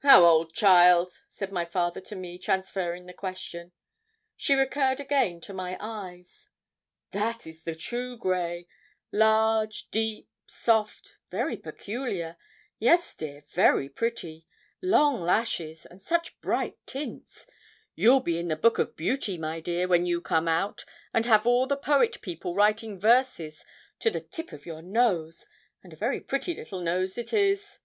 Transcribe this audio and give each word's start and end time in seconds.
'How 0.00 0.22
old, 0.22 0.52
child?' 0.52 1.14
said 1.30 1.50
my 1.50 1.64
father 1.64 2.02
to 2.02 2.14
me, 2.14 2.36
transferring 2.36 3.06
the 3.06 3.14
question. 3.14 3.72
She 4.36 4.52
recurred 4.52 5.00
again 5.00 5.40
to 5.40 5.54
my 5.54 5.78
eyes. 5.80 6.50
'That 7.12 7.46
is 7.46 7.64
the 7.64 7.74
true 7.74 8.18
grey 8.18 8.68
large, 9.12 9.88
deep, 9.90 10.28
soft 10.44 11.16
very 11.30 11.56
peculiar. 11.56 12.36
Yes, 12.78 13.16
dear, 13.16 13.46
very 13.50 13.88
pretty 13.88 14.46
long 14.82 15.22
lashes, 15.22 15.86
and 15.86 16.02
such 16.02 16.38
bright 16.42 16.76
tints! 16.84 17.46
You'll 17.94 18.20
be 18.20 18.36
in 18.38 18.48
the 18.48 18.56
Book 18.56 18.78
of 18.78 18.94
Beauty, 18.94 19.38
my 19.38 19.60
dear, 19.60 19.88
when 19.88 20.04
you 20.04 20.20
come 20.20 20.48
out, 20.48 20.84
and 21.14 21.24
have 21.24 21.46
all 21.46 21.66
the 21.66 21.78
poet 21.78 22.20
people 22.20 22.54
writing 22.54 23.00
verses 23.00 23.64
to 24.00 24.10
the 24.10 24.20
tip 24.20 24.52
of 24.52 24.66
your 24.66 24.82
nose 24.82 25.46
and 25.82 25.94
a 25.94 25.96
very 25.96 26.20
pretty 26.20 26.52
little 26.52 26.82
nose 26.82 27.16
it 27.16 27.32
is!' 27.32 27.78